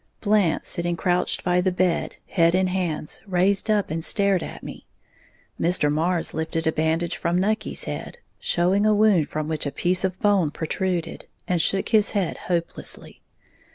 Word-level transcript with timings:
Blant, 0.19 0.65
sitting 0.65 0.97
crouched 0.97 1.43
by 1.43 1.61
the 1.61 1.71
bed, 1.71 2.15
head 2.25 2.55
in 2.55 2.65
hands, 2.65 3.21
raised 3.27 3.69
up 3.69 3.91
and 3.91 4.03
stared 4.03 4.41
at 4.41 4.63
me; 4.63 4.87
Mr. 5.59 5.93
Marrs 5.93 6.33
lifted 6.33 6.65
a 6.65 6.71
bandage 6.71 7.15
from 7.15 7.37
Nucky's 7.39 7.83
head, 7.83 8.17
showing 8.39 8.87
a 8.87 8.95
wound 8.95 9.29
from 9.29 9.47
which 9.47 9.67
a 9.67 9.71
piece 9.71 10.03
of 10.03 10.19
bone 10.19 10.49
protruded, 10.49 11.27
and 11.47 11.61
shook 11.61 11.89
his 11.89 12.11
head 12.17 12.37
hopelessly. 12.47 13.21